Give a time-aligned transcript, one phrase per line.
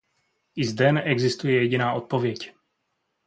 [0.55, 2.53] I zde neexistuje jediná odpověď.